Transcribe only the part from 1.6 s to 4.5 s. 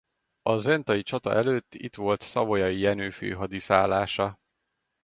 itt volt Savoyai Jenő főhadiszállása.